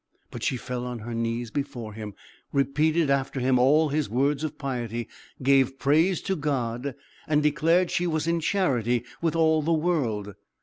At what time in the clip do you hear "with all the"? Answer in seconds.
9.21-9.71